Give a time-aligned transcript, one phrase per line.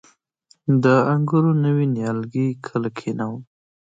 [0.83, 3.37] د انګورو نوي نیالګي کله کینوم؟